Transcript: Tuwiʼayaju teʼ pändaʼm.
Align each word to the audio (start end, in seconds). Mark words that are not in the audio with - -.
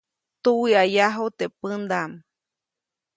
Tuwiʼayaju 0.43 1.25
teʼ 1.37 1.51
pändaʼm. 1.59 2.11